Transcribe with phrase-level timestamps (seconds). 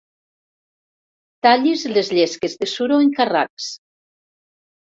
[1.47, 3.69] Tallis les llesques de suro en carracs.